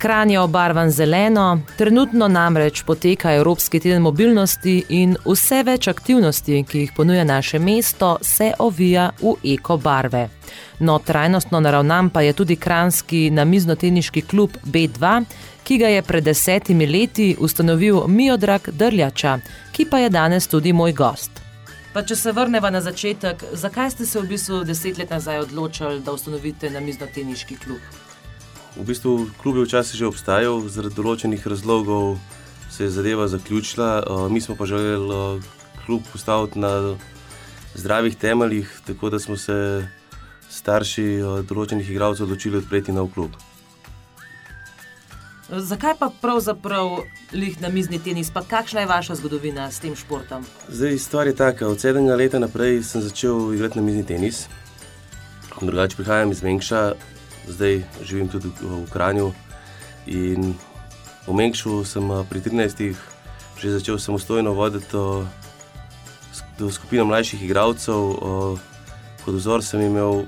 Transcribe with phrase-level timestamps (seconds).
[0.00, 6.78] Kran je obarvan zeleno, trenutno namreč poteka Evropski teden mobilnosti in vse več aktivnosti, ki
[6.78, 10.28] jih ponuja naše mesto, se ovija v eko barve.
[10.78, 15.24] No, trajnostno naravnan pa je tudi kranski namiznoteniški klub B2,
[15.64, 19.38] ki ga je pred desetimi leti ustanovil Miodrag Drljača,
[19.72, 21.30] ki pa je danes tudi moj gost.
[21.92, 26.00] Pa če se vrnemo na začetek, zakaj ste se v bistvu deset let nazaj odločili,
[26.00, 28.09] da ustanovite namiznoteniški klub?
[28.76, 32.18] V bistvu klub je včasih že obstajal, zaradi določenih razlogov
[32.70, 34.06] se je zadeva zaključila.
[34.30, 35.42] Mi smo pa želeli
[35.86, 36.96] klub postaviti na
[37.74, 39.86] zdravih temeljih, tako da smo se
[40.50, 43.34] starši določenih igralcev odločili odpreti nov klub.
[45.50, 47.02] Zakaj pa pravzaprav
[47.34, 50.46] lih na mizni tenis, pa kakšna je vaša zgodovina s tem športom?
[50.70, 51.66] Zdaj, stvar je taka.
[51.66, 54.46] Od sedmega leta naprej sem začel igrati na mizni tenis.
[55.58, 56.94] Drugače prihajam iz Mengša,
[57.48, 59.32] zdaj živim tudi v Kranju.
[60.06, 60.54] In
[61.26, 62.96] v Mengšu sem pri 13.
[63.60, 64.96] že začel samostojno voditi
[66.72, 68.16] skupino mlajših igralcev.
[69.24, 70.24] Kot vzor sem imel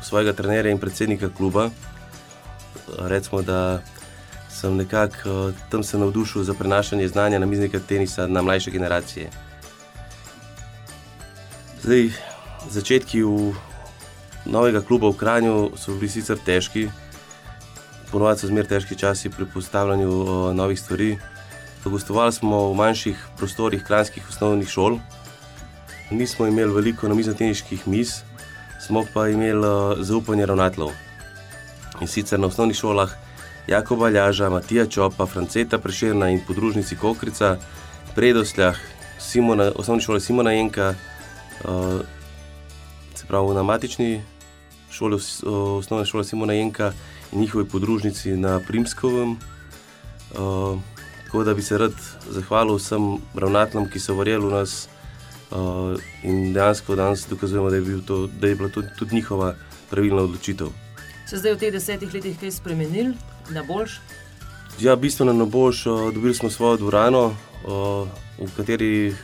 [0.00, 1.70] svojega trenerja in predsednika kluba.
[2.98, 3.82] Recimo, da
[4.48, 9.30] sem nekako tam se navdušil za prenašanje znanja na miznega tenisa na mlajše generacije.
[11.82, 12.10] Zdaj,
[12.68, 13.54] začetki v
[14.44, 16.88] novega kluba v Kranju so bili sicer težki,
[18.10, 21.18] ponovadi so zmeraj težki časi pri postavljanju novih stvari.
[21.84, 24.98] Gostovali smo v manjših prostorih kranjskih osnovnih šol,
[26.10, 28.20] nismo imeli veliko namiznoteniških miz,
[28.86, 29.64] smo pa imeli
[30.04, 30.92] zaupanje ravnateljev.
[32.00, 33.16] In sicer na osnovnih šolah
[33.66, 37.56] Jakoba Ljaža, Matija Čopa, Franceta Prešerna in podružnici Kokrica,
[38.14, 38.76] Predosljah,
[39.18, 40.94] Simona, osnovni šoli Simona Jenka,
[43.30, 44.22] se pravi na matični
[44.90, 45.16] šoli,
[45.78, 46.92] osnovna šola Simona Jenka
[47.32, 49.36] in njihovi podružnici na Primskovem.
[51.24, 51.92] Tako da bi se rad
[52.30, 54.88] zahvalil vsem ravnateljem, ki so verjeli v nas
[56.22, 59.54] in dejansko danes dokazujemo, da je, bil to, da je bila to tudi njihova
[59.90, 60.66] pravilna odločitev.
[61.26, 63.14] Se zdaj v teh desetih letih kaj spremenili
[63.50, 64.00] na boljše?
[64.80, 65.90] Ja, bistveno na boljše.
[66.14, 67.30] Dobili smo svojo dvorano,
[68.38, 69.14] v kateri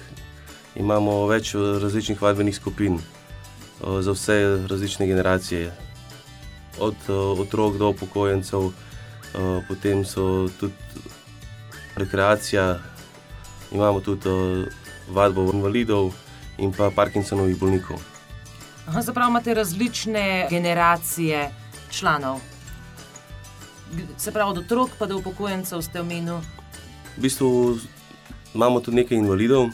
[0.77, 3.03] imamo več različnih vadbenih skupin
[3.81, 5.72] za vse različne generacije.
[6.78, 6.94] Od
[7.38, 8.70] otrok do upokojencev,
[9.69, 10.75] potem so tudi
[11.97, 12.78] rekreacija,
[13.72, 14.28] imamo tudi
[15.09, 16.12] vadbo invalidov
[16.59, 17.97] in pa Parkinsonovih bolnikov.
[19.04, 21.50] Se pravi, imate različne generacije
[21.91, 22.41] članov.
[24.19, 26.41] Se pravi, od otrok pa do upokojencev ste omenili.
[27.16, 27.78] V bistvu
[28.54, 29.69] imamo tudi nekaj invalidov,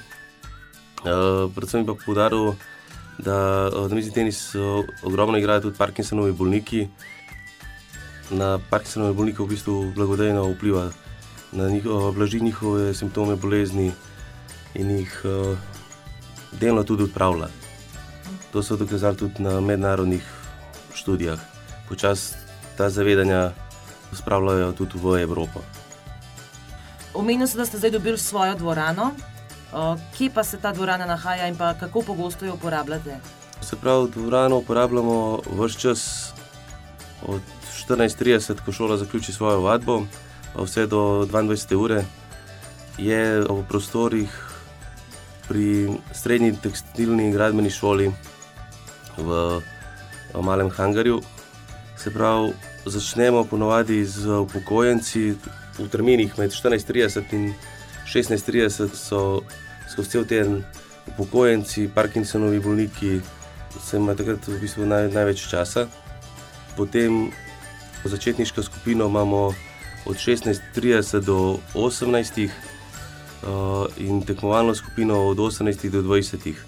[1.55, 2.55] predvsem bi pa poudaril,
[3.25, 4.55] da namizni tenis
[5.03, 6.89] ogromno igrajo tudi Parkinsonovi bolniki.
[8.31, 10.91] Na Parkinsonove bolnike v bistvu blagodejno vpliva,
[12.15, 13.93] blaži njihove simptome bolezni
[14.75, 15.23] in jih
[16.53, 17.49] delno tudi odpravlja.
[18.53, 20.25] To so dokazali tudi na mednarodnih
[20.95, 21.41] študijah.
[21.89, 22.35] Počasi
[22.77, 23.53] ta zavedanja
[24.13, 25.61] spravljajo tudi v Evropo.
[27.15, 29.13] Omenili ste, da ste zdaj dobili svojo dvorano.
[30.17, 33.17] Kje pa se ta dvorana nahaja in pa kako pogosto jo uporabljate?
[33.61, 36.33] Se pravi, dvorano uporabljamo ves čas
[37.27, 37.41] od
[37.73, 40.03] štirinajst trideset, ko šola zaključi svojo vadbo,
[40.55, 42.05] vse do dvaindvajsete ure.
[42.99, 44.29] Je v prostorih
[45.49, 48.13] pri Srednji tekstilni in gradbeni šoli
[49.17, 49.61] v
[50.43, 51.23] malem hangarju.
[51.97, 52.53] Se pravi,
[52.85, 55.35] začnemo ponavadi z upokojenci
[55.79, 57.72] v terminih med štirinajst trideset in šestnajst
[58.13, 59.43] trideset so
[59.89, 60.65] skozi cel teden
[61.09, 63.21] upokojenci, Parkinsonovi bolniki,
[63.81, 65.87] saj imajo takrat v bistvu največ časa.
[66.77, 67.31] Potem
[68.05, 69.55] začetniško skupino imamo
[70.07, 72.53] od šestnajst trideset do osemnajstih
[73.97, 76.65] in tekmovalno skupino od osemnajstih do dvajsetih.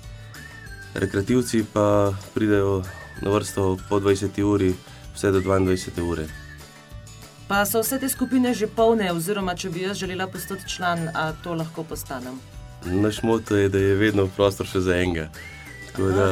[0.94, 2.82] Rekreativci pa pridejo
[3.22, 4.74] na vrsto po dvajseti uri
[5.14, 6.26] vse do dvaindvajsete ure.
[7.48, 11.32] Pa so vse te skupine že polne, oziroma če bi jaz želela postati član, a
[11.44, 12.40] to lahko postanem?
[12.84, 15.28] Naš moto je, da je vedno prostor še za enega.
[15.90, 16.28] Tako da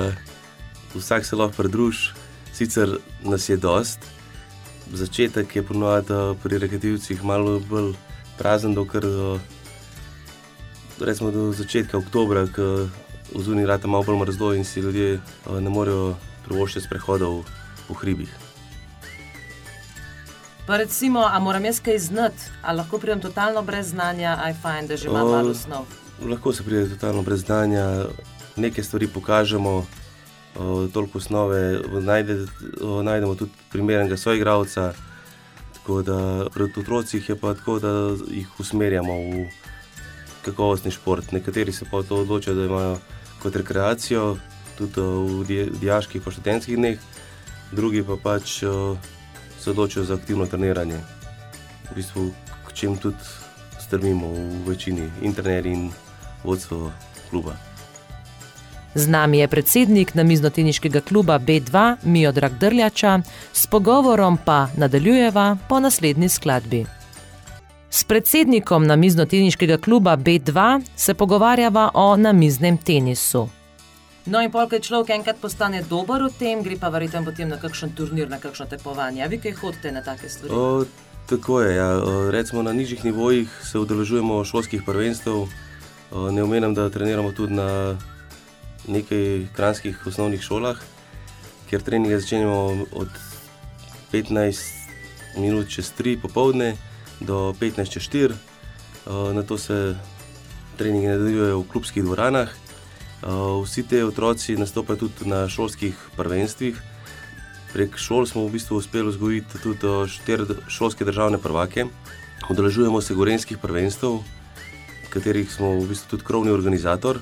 [0.94, 2.12] vsak se lahko pridruži,
[2.52, 4.08] sicer nas je dosti,
[4.92, 7.92] začetek je ponavadi pri rekreativcih malo bolj
[8.38, 9.04] prazen, dokler
[11.00, 12.88] recimo do začetka oktobra, ke
[13.36, 15.20] odzunaj rata malo bolj mrzlo in si ljudje
[15.60, 16.16] ne morejo
[16.48, 17.44] privoščiti sprehodov
[17.88, 18.41] po hribih.
[20.66, 22.42] Pa recimo, a moram jaz kaj znati?
[22.62, 25.84] A lahko pridem totalno brez znanja, a je fajn, da že imam malo osnov?
[26.22, 28.06] Lahko se pride totalno brez znanja,
[28.56, 29.86] nekaj stvari pokažemo,
[30.92, 31.80] toliko osnove
[33.02, 34.92] najdemo tudi primernega soigralca.
[35.74, 39.46] Tako da pri otrocih je pa tako, da jih usmerjamo v
[40.44, 41.32] kakovostni šport.
[41.32, 42.98] Nekateri se pa to odločijo, da imajo
[43.42, 44.36] kot rekreacijo,
[44.78, 46.98] tudi v diaških, pa študentskih dneh,
[47.72, 48.62] drugi pa pač
[49.62, 50.98] se odločijo za aktivno treniranje.
[51.90, 52.30] V bistvu,
[52.68, 53.22] k čem tudi
[53.80, 55.90] strmimo v večini, internet in
[56.44, 56.90] vodstvo
[57.30, 57.54] kluba.
[58.94, 63.20] Z nami je predsednik namiznoteniškega kluba B2 Miodrag Drljača,
[63.52, 66.86] s pogovorom pa nadaljujeva po naslednji skladbi.
[67.90, 73.48] S predsednikom namiznoteniškega kluba B2 se pogovarjava o namiznem tenisu.
[74.26, 77.58] No, in polk je človek enkrat postane dober v tem, gre pa verjetno potem na
[77.58, 79.26] kakšen turnir, na kakšno tekmovanje.
[79.26, 80.54] Vi kaj hodite na take stvari?
[80.54, 80.84] O,
[81.26, 81.74] tako je.
[81.74, 81.98] Ja.
[82.30, 85.50] Recimo na nižjih nivojih se udeležujemo šolskih prvenstev.
[86.12, 87.98] Ne omenjam, da treniramo tudi na
[88.86, 90.78] nekaj kranskih osnovnih šolah,
[91.66, 93.10] kjer treninge začenjamo od
[94.12, 96.76] 15 minut čez 3 popovdne
[97.20, 99.34] do 15 čez 4.
[99.34, 99.96] Na to se
[100.78, 102.54] treningi nadaljujejo v klubskih dvoranah.
[103.62, 106.80] Vsi ti otroci nastopajo tudi na šolskih prvenstvih.
[107.72, 111.86] Prek šol smo v bistvu uspeli vzgojiti tudi štiri šolske državne prvake.
[112.50, 114.18] Udeležujemo se gorenskih prvenstev,
[115.10, 117.20] katerih smo v bistvu tudi krovni organizator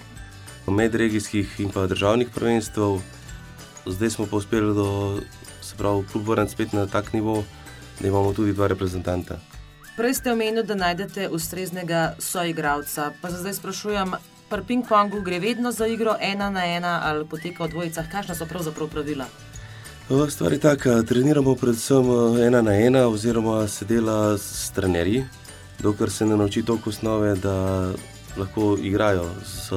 [0.70, 2.80] medregijskih in pa državnih prvenstv.
[3.86, 5.20] Zdaj smo pa uspeli, da
[5.62, 7.44] se pravi, klub vrniti spet na tak nivo,
[8.00, 9.38] da imamo tudi dva reprezentanta.
[9.96, 13.12] Prej ste omenili, da najdete ustreznega soigralca.
[13.22, 14.14] Pa zdaj sprašujem,
[14.50, 18.10] pri ping-pongu gre vedno za igro ena na ena ali poteka v dvojicah.
[18.10, 19.26] Kakšna so pravzaprav pravila?
[20.10, 22.02] Stvar je taka, treniramo predvsem
[22.42, 25.24] ena na ena, oziroma se dela s trenerji,
[25.78, 27.54] dokler se ne nauči toliko osnove, da
[28.36, 29.70] lahko igrajo s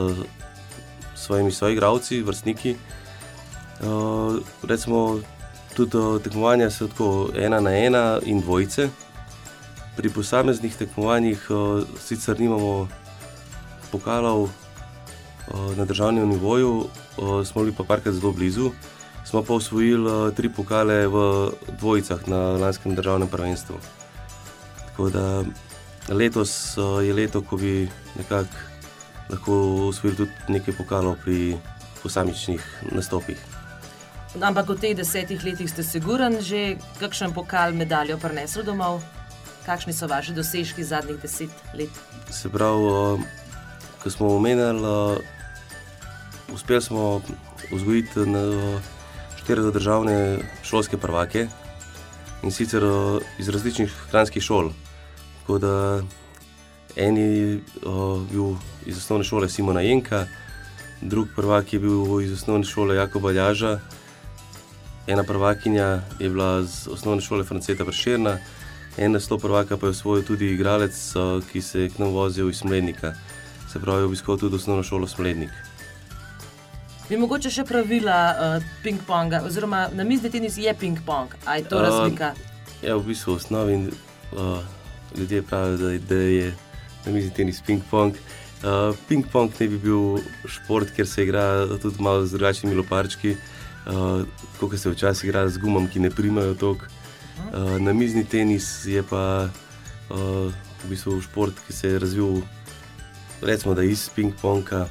[1.15, 2.75] svojimi soigravci, vrstniki.
[3.81, 5.19] Uh, recimo,
[5.75, 8.89] tudi tekmovanja so tako ena na ena in dvojice.
[9.95, 12.87] Pri posameznih tekmovanjih uh, sicer nimamo
[13.91, 14.49] pokalov
[15.47, 18.71] Eh, na državnem nivoju, eh, smo bili pa parkrat zelo blizu.
[19.25, 23.75] Smo pa osvojili eh, tri pokale v dvojicah na lanskem državnem prvenstvu.
[24.85, 25.43] Tako da
[26.09, 28.55] letos je leto, ko bi nekako
[29.29, 29.53] lahko
[29.87, 31.57] osvojili tudi nekaj pokalov pri
[32.03, 32.61] posamičnih
[32.91, 33.37] nastopih.
[34.41, 39.01] Ampak v teh desetih letih ste siguren že kakšen pokal, medaljo prinesli domov?
[39.65, 41.89] Kakšni so vaši dosežki zadnjih deset let?
[42.29, 43.23] Se pravi,
[44.03, 45.19] ko smo omenjali,
[46.53, 47.21] uspeli smo
[47.71, 48.25] vzgojiti
[49.37, 51.47] štiri državne šolske prvake
[52.43, 52.83] in sicer
[53.39, 54.71] iz različnih hranskih šol.
[55.41, 56.01] Tako da
[56.95, 58.55] En je uh, bil
[58.85, 60.27] iz osnovne šole Simona Jenka,
[61.01, 63.79] drug prvak je bil iz osnovne šole Jakoba Ljaža,
[65.07, 68.37] ena prvakinja je bila iz osnovne šole Franceta Vrširna,
[68.97, 72.49] ena sto prvaka pa je osvojil tudi igralec, uh, ki se je k nam vozil
[72.49, 73.13] iz Smlednika,
[73.73, 75.49] se pravi, je obiskal tudi osnovno šolo Smlednik.
[77.09, 81.81] Bi mogoče še pravila uh, ping-ponga, oziroma na mizni tenis je ping-pong, ali je to
[81.81, 82.31] razlika?
[82.37, 84.61] Uh, ja, v bistvu v osnovi uh,
[85.17, 86.53] ljudje pravijo, da, da je
[87.05, 88.15] na mizi tenis ping-pong.
[88.63, 94.23] Uh, ping-pong ne bi bil šport, ker se igra tudi malo z drugačnimi loparčki, uh,
[94.61, 96.85] kot se včasih igra z gumami, ki ne primajo tok.
[97.49, 100.49] Uh, na mizni tenis je pa uh,
[100.85, 102.43] v bistvu šport, ki se je razvil
[103.45, 104.87] recimo, iz ping-ponga,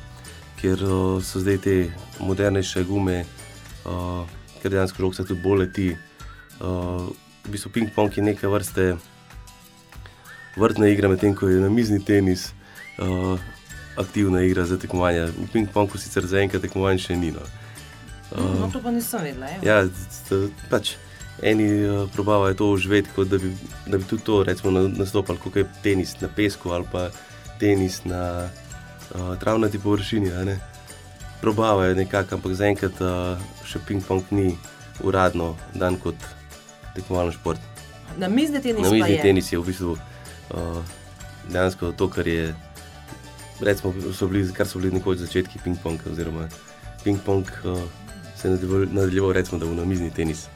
[0.61, 1.77] ker uh, so zdaj te
[2.21, 3.25] modernejše gume,
[3.85, 4.23] uh,
[4.63, 5.89] ker dejansko žogca tudi bolj leti.
[6.63, 7.11] Uh,
[7.43, 8.93] v bistvu ping-pong je neke vrste
[10.57, 12.53] vrtna igra, medtem ko je na mizni tenis
[12.99, 13.41] uh,
[13.97, 15.27] aktivna igra za tekmovanje.
[15.27, 17.33] V ping-pongu sicer zaenkrat tekmovanje še ni.
[17.35, 17.43] No.
[18.33, 19.51] Uh, no, to pa nisem vedela.
[19.67, 19.83] Ja,
[20.71, 20.95] pač
[21.43, 23.51] eni uh, probavajo to uživeti, kot da bi,
[23.87, 27.11] da bi tudi to recimo, nastopali, kot je tenis na pesku ali pa
[27.63, 28.51] tenis na
[29.15, 30.31] uh, travnati površini.
[31.41, 34.55] Probavajo nekako, ampak zaenkrat uh, še ping-pong ni
[35.03, 36.19] uradno dan kot
[36.95, 37.59] tekmovalni šport.
[38.19, 40.83] Na mizni tenis, na mizni tenis je v bistvu uh,
[41.51, 42.53] dejansko to, kar je.
[43.63, 46.49] Recimo, so bili, kar so bili nekoč začetki ping-ponga, oziroma
[47.05, 47.79] ping-pong uh,
[48.39, 48.59] se je
[48.91, 50.49] nadaljeval, recimo, da je na mizni tenis.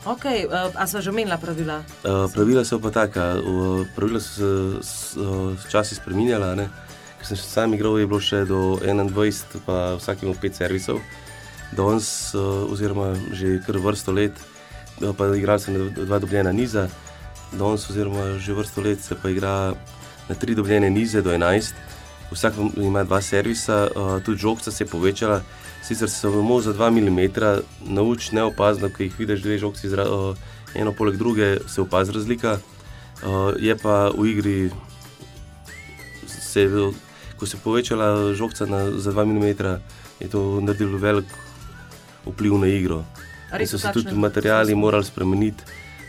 [0.00, 1.84] Ok, uh, a so že omenila pravila?
[2.00, 5.20] Uh, pravila so pa taka, uh, pravila so se
[5.56, 6.56] s časi spremenjala.
[7.20, 11.04] Ker sem še sam igral, je bilo še do 21, pa vsak ima 5 servisov.
[11.76, 14.32] Danes, uh, oziroma že kar vrsto let,
[15.04, 16.88] uh, pa igrali sem dva dobljena niza
[17.52, 19.76] danes, oziroma že vrsto let, se pa igra
[20.28, 21.76] na tri dobljene nize do 11.
[22.32, 25.42] Vsak ima dva servisa, uh, tudi žogca se je povečala,
[25.82, 27.20] sicer se samo za 2 mm
[27.80, 30.36] nauči neopazno, ki jih vidiš, dve žogci izra, uh,
[30.74, 32.58] eno poleg druge se opazi razlika.
[33.22, 34.70] Uh, je pa v igri,
[36.26, 36.68] se,
[37.36, 39.80] ko se je povečala žogca na, za 2 mm,
[40.20, 41.26] je to naredilo velik
[42.26, 43.04] vpliv na igro.
[43.60, 45.64] In so se tudi materiali morali spremeniti.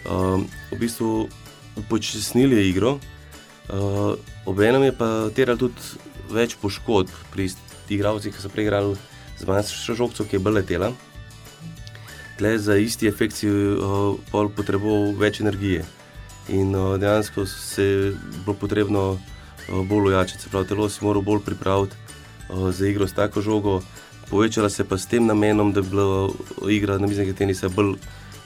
[0.06, 1.30] Uh, v bistvu
[1.76, 3.00] upočasnili igro,
[3.70, 5.78] uh, obenem je pa terjal tudi
[6.32, 7.50] več poškodb pri
[7.90, 8.96] igravcih, ki so preigrali
[9.42, 10.92] z manjšo žogco, ki je bolj letela.
[12.38, 15.86] Tle za isti efekt si uh, potreboval več energije.
[16.50, 18.14] In uh, dejansko se je
[18.46, 21.98] bilo potrebno uh, bolj ujačati, se pravi, telo si moral bolj pripraviti
[22.50, 23.82] uh, za igro s tako žogo,
[24.30, 26.30] povečala se pa s tem namenom, da bi bila
[26.70, 27.96] igra na miznega tenisa bolj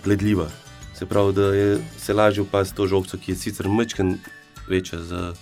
[0.04, 0.50] gledljiva.
[0.96, 4.18] Se pravi, da je se lažje upasti to žogco, ki je sicer mečken
[4.68, 5.34] večja za,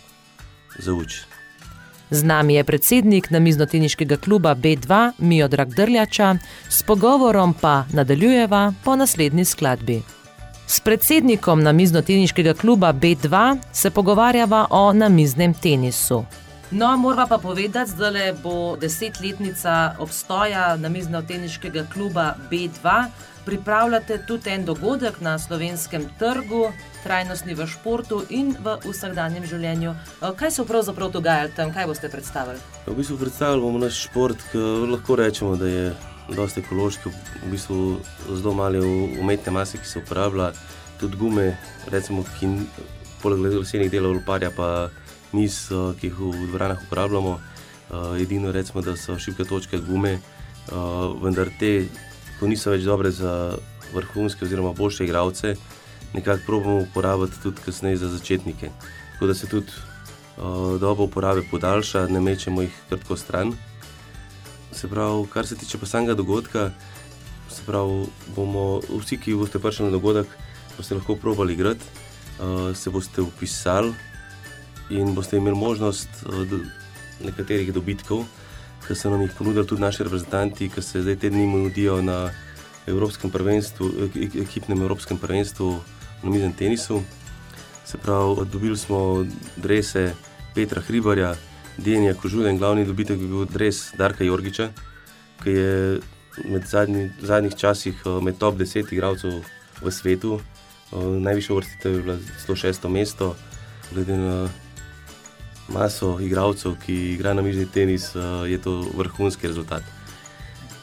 [0.80, 1.33] za uči.
[2.14, 6.36] Z nami je predsednik namiznoteniškega kluba B2 Miodrag Drljača,
[6.70, 10.02] s pogovorom pa nadaljujeva po naslednji skladbi.
[10.68, 16.24] S predsednikom namiznoteniškega kluba B2 se pogovarjava o namiznem tenisu.
[16.74, 23.06] No, moramo pa povedati, da bo desetletnica obstoja namiznoteniškega kluba B2
[23.46, 26.72] pripravljate tudi en dogodek na slovenskem trgu,
[27.04, 29.92] trajnostni v športu in v vsakdanjem življenju.
[29.92, 32.58] Eh, kaj se pravzaprav dogaja tam, kaj boste predstavili?
[32.88, 34.58] V bistvu predstavljamo naš šport, ki
[34.96, 35.94] lahko rečemo, da je
[36.34, 37.14] dosti ekološki,
[37.44, 38.00] v bistvu
[38.32, 38.82] zelo malo
[39.22, 40.54] umetne mase, ki se uporablja,
[41.00, 41.52] tudi gume,
[41.92, 42.50] recimo, ki
[43.22, 44.90] poleg lesenih delov luparja, pa
[45.34, 47.40] niz, eh, ki jih v dvoranah uporabljamo.
[47.94, 50.16] Uh, edino recimo, da so šibke točke gume,
[50.72, 51.86] uh, vendar te
[52.40, 53.58] ko niso več dobre za
[53.94, 55.52] vrhunske oziroma boljše igralce,
[56.14, 58.72] nekako probujemo uporabiti tudi kasneje za začetnike.
[59.12, 59.72] Tako da se tudi
[60.38, 63.54] uh, doba uporabe podaljša, ne mečemo jih kratko stran.
[64.72, 66.72] Se pravi, kar se tiče pa samega dogodka,
[67.50, 70.34] se pravi, bomo vsi, ki boste prišli na dogodek,
[70.78, 71.86] boste lahko probali igrati,
[72.40, 73.94] uh, se boste upisali
[74.94, 76.62] in boste imeli možnost do
[77.24, 78.26] nekaterih dobitkov
[78.88, 82.32] ki so nam jih ponudili tudi naši reprezentanti, ki se zdaj te dni nudijo na
[82.88, 83.92] Evropskem prvenstvu,
[84.42, 85.80] ekipnem Evropskem prvenstvu
[86.24, 87.02] na miznem tenisu.
[87.86, 89.26] Se pravi, dobili smo
[89.58, 90.14] drese
[90.56, 91.36] Petra Hribarja,
[91.78, 94.70] Denija Kožuda in glavni dobitek je bil dres Darka Jorgiča,
[95.44, 96.00] ki je
[96.46, 99.40] med zadnji, zadnjih časih eh, med top 10 igralcev
[99.82, 100.40] v svetu.
[100.92, 102.90] Eh, najvišja vrstitev je bila 106.
[102.90, 103.36] mesto,
[103.94, 104.50] glede na
[105.68, 109.84] maso igralcev, ki igra na mizni tenis, uh, je to vrhunski rezultat.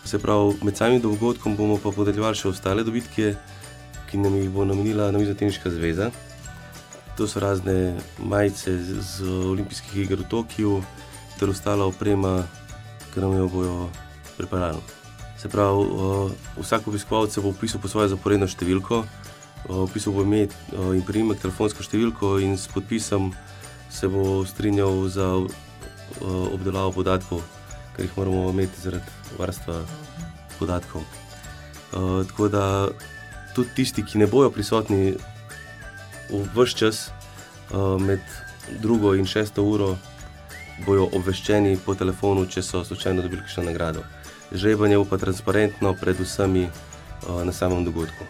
[0.05, 3.35] Se pravi, med samim dogodkom bomo pa podeljevali še ostale dobitke,
[4.11, 6.11] ki nam jih bo namenila Namizna teniška zveza.
[7.19, 10.81] To so razne majice z, z olimpijskih iger v Tokiu,
[11.39, 12.41] ter ostala oprema,
[13.13, 13.77] ki nam jo bojo
[14.39, 14.81] pripravili.
[15.39, 19.05] Se pravi, uh, vsak obiskovalec bo upisal po svojo zaporedno številko,
[19.69, 20.49] upisal bo ime
[20.97, 23.31] in priimek, telefonsko številko in s podpisom
[23.91, 25.49] se bo strinjal za uh,
[26.53, 27.43] obdelavo podatkov,
[27.97, 29.05] ker jih moramo imeti zaradi
[29.39, 29.83] varstva
[30.59, 31.03] podatkov.
[31.93, 32.89] Uh, tako da
[33.55, 35.15] tudi tisti, ki ne bodo prisotni
[36.31, 38.21] v vse čas uh, med
[38.81, 39.97] drugo in šesto uro,
[40.87, 44.05] bodo obveščeni po telefonu, če so slučajno dobili kakšno nagrado.
[44.53, 48.25] Žrebanje bo pa transparentno, predvsem uh, na samem dogodku.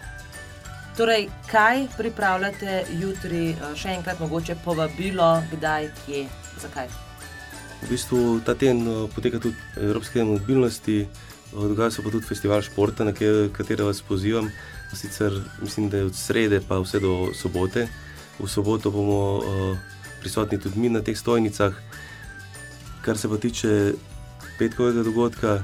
[0.97, 6.25] Torej, kaj pripravljate jutri, eh, še enkrat mogoče povabilo, kdaj, kje,
[6.59, 6.89] zakaj?
[7.81, 11.07] V bistvu ta teden eh, poteka tudi Evropske mobilnosti, eh,
[11.53, 13.13] dogaja se pa tudi festival športa, na
[13.53, 14.51] katero vas pozivam.
[14.93, 15.31] Sicer
[15.61, 17.87] mislim, da je od srede pa vse do sobote.
[18.39, 19.77] V soboto bomo uh,
[20.19, 21.71] prisotni tudi mi na teh stojnicah.
[23.01, 23.93] Kar se pa tiče
[24.59, 25.63] petkovega dogodka,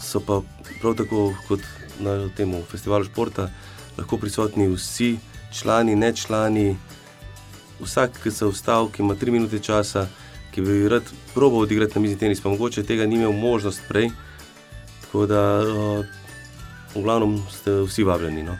[0.00, 0.40] so pa
[0.80, 1.60] prav tako kot
[2.00, 3.50] na tem festivalu športa
[3.98, 5.16] lahko prisotni vsi,
[5.52, 6.76] člani, ne člani,
[7.80, 10.06] vsak, ki se vstavi, ki ima tri minute časa,
[10.54, 11.02] ki bi rad
[11.34, 14.10] probo odigrati na mizi tenis, pa mogoče tega ni imel možnost prej.
[15.02, 16.06] Tako da, uh,
[16.94, 18.42] v glavnem, ste vsi vabljeni.
[18.42, 18.56] No.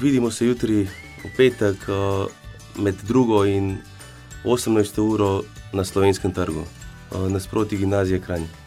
[0.00, 0.84] Vidimo se jutri
[1.24, 2.28] v petek uh,
[2.76, 3.76] med 2 in
[4.44, 5.42] 18 uro
[5.72, 8.65] na slovenskem trgu, uh, nasproti gimnazije Kranj.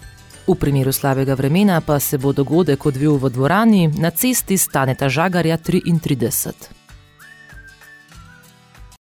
[0.49, 5.57] V primeru slabega vremena pa se bo dogodek odvil v dvorani na cesti Staneta Žagarja
[5.61, 6.78] 33.